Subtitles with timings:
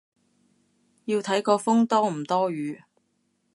[1.05, 2.81] 要睇個風多唔多雨